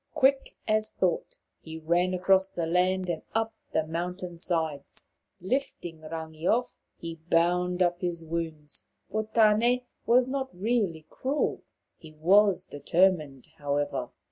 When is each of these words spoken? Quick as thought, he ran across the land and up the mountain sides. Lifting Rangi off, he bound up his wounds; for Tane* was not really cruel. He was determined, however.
Quick 0.15 0.55
as 0.67 0.89
thought, 0.89 1.37
he 1.59 1.77
ran 1.77 2.15
across 2.15 2.47
the 2.47 2.65
land 2.65 3.07
and 3.07 3.21
up 3.35 3.53
the 3.71 3.85
mountain 3.85 4.39
sides. 4.39 5.07
Lifting 5.39 5.99
Rangi 6.01 6.47
off, 6.51 6.75
he 6.97 7.19
bound 7.29 7.83
up 7.83 8.01
his 8.01 8.25
wounds; 8.25 8.83
for 9.11 9.25
Tane* 9.25 9.81
was 10.07 10.25
not 10.25 10.49
really 10.59 11.05
cruel. 11.07 11.61
He 11.99 12.13
was 12.13 12.65
determined, 12.65 13.49
however. 13.59 14.09